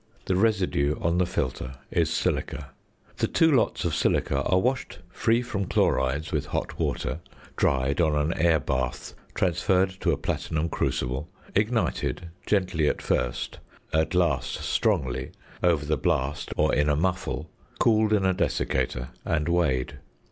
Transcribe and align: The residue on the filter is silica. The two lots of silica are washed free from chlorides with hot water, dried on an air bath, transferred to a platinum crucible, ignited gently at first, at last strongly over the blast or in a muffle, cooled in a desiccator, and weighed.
The 0.25 0.35
residue 0.35 0.95
on 0.99 1.19
the 1.19 1.27
filter 1.27 1.75
is 1.91 2.09
silica. 2.09 2.71
The 3.17 3.27
two 3.27 3.51
lots 3.51 3.85
of 3.85 3.93
silica 3.93 4.41
are 4.41 4.57
washed 4.57 4.97
free 5.11 5.43
from 5.43 5.65
chlorides 5.65 6.31
with 6.31 6.47
hot 6.47 6.79
water, 6.79 7.19
dried 7.55 8.01
on 8.01 8.15
an 8.15 8.33
air 8.35 8.59
bath, 8.59 9.13
transferred 9.35 9.91
to 9.99 10.11
a 10.11 10.17
platinum 10.17 10.69
crucible, 10.69 11.29
ignited 11.53 12.29
gently 12.47 12.87
at 12.89 12.99
first, 12.99 13.59
at 13.93 14.15
last 14.15 14.55
strongly 14.63 15.33
over 15.61 15.85
the 15.85 15.97
blast 15.97 16.51
or 16.57 16.73
in 16.73 16.89
a 16.89 16.95
muffle, 16.95 17.51
cooled 17.77 18.11
in 18.11 18.25
a 18.25 18.33
desiccator, 18.33 19.09
and 19.23 19.47
weighed. 19.47 19.99